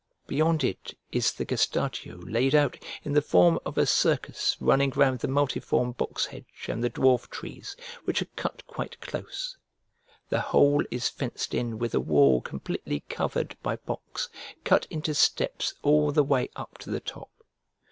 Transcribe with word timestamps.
Beyond 0.25 0.63
it 0.63 0.95
is 1.11 1.31
the 1.31 1.45
gestation 1.45 2.21
laid 2.21 2.55
out 2.55 2.83
in 3.03 3.13
the 3.13 3.21
form 3.21 3.59
of 3.67 3.77
a 3.77 3.85
circus 3.85 4.57
running 4.59 4.89
round 4.95 5.19
the 5.19 5.27
multiform 5.27 5.91
box 5.91 6.25
hedge 6.25 6.65
and 6.67 6.83
the 6.83 6.89
dwarf 6.89 7.29
trees, 7.29 7.75
which 8.05 8.19
are 8.19 8.27
cut 8.35 8.65
quite 8.65 8.99
close. 8.99 9.57
The 10.29 10.41
whole 10.41 10.83
is 10.89 11.07
fenced 11.07 11.53
in 11.53 11.77
with 11.77 11.93
a 11.93 11.99
wall 11.99 12.41
completely 12.41 13.01
covered 13.09 13.55
by 13.61 13.75
box 13.75 14.29
cut 14.63 14.87
into 14.89 15.13
steps 15.13 15.75
all 15.83 16.11
the 16.11 16.23
way 16.23 16.49
up 16.55 16.79
to 16.79 16.89
the 16.89 16.99
top. 16.99 17.29